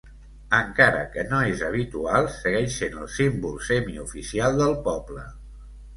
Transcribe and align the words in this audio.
Encara 0.59 1.01
que 1.15 1.25
no 1.33 1.41
és 1.49 1.61
habitual, 1.67 2.29
segueix 2.37 2.79
sent 2.79 2.97
el 3.03 3.11
símbol 3.19 3.57
semi-oficial 3.69 4.59
del 4.63 4.75
poble. 4.89 5.29